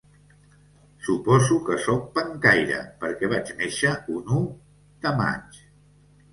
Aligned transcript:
Suposo 1.07 1.57
que 1.67 1.77
soc 1.83 2.07
pencaire 2.17 2.81
perquè 3.05 3.31
vaig 3.37 3.55
néixer 3.63 3.95
un 4.17 4.35
u 4.41 4.43
de 5.07 5.17
maig. 5.25 5.65